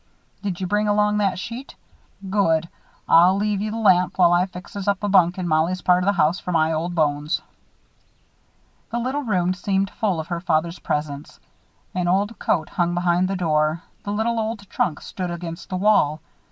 Did 0.41 0.59
you 0.59 0.65
bring 0.65 0.87
along 0.87 1.19
that 1.19 1.37
sheet? 1.37 1.75
Good. 2.27 2.67
I'll 3.07 3.35
leave 3.35 3.61
you 3.61 3.69
the 3.69 3.77
lamp 3.77 4.17
while 4.17 4.33
I 4.33 4.47
fixes 4.47 4.87
up 4.87 5.03
a 5.03 5.07
bunk 5.07 5.37
in 5.37 5.47
Mollie's 5.47 5.83
part 5.83 6.01
of 6.01 6.07
the 6.07 6.13
house 6.13 6.39
for 6.39 6.51
my 6.51 6.71
old 6.73 6.95
bones." 6.95 7.39
The 8.89 8.97
little 8.97 9.21
room 9.21 9.53
seemed 9.53 9.91
full 9.91 10.19
of 10.19 10.25
her 10.29 10.39
father's 10.41 10.79
presence. 10.79 11.39
An 11.93 12.07
old 12.07 12.39
coat 12.39 12.69
hung 12.69 12.95
behind 12.95 13.27
the 13.27 13.35
door. 13.35 13.83
The 14.01 14.11
little 14.11 14.39
old 14.39 14.67
trunk 14.71 15.01
stood 15.01 15.29
against 15.29 15.69
the 15.69 15.77
wall. 15.77 16.19